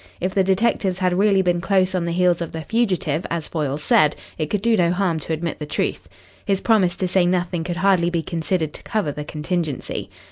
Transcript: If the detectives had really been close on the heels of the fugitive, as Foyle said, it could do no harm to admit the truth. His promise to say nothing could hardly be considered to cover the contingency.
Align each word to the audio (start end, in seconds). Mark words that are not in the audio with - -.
If 0.19 0.33
the 0.33 0.43
detectives 0.43 0.97
had 0.97 1.13
really 1.19 1.43
been 1.43 1.61
close 1.61 1.93
on 1.93 2.05
the 2.05 2.11
heels 2.11 2.41
of 2.41 2.51
the 2.53 2.61
fugitive, 2.63 3.23
as 3.29 3.47
Foyle 3.47 3.77
said, 3.77 4.15
it 4.35 4.49
could 4.49 4.63
do 4.63 4.75
no 4.75 4.89
harm 4.89 5.19
to 5.19 5.31
admit 5.31 5.59
the 5.59 5.67
truth. 5.67 6.09
His 6.43 6.59
promise 6.59 6.95
to 6.95 7.07
say 7.07 7.23
nothing 7.23 7.63
could 7.63 7.77
hardly 7.77 8.09
be 8.09 8.23
considered 8.23 8.73
to 8.73 8.81
cover 8.81 9.11
the 9.11 9.23
contingency. 9.23 10.09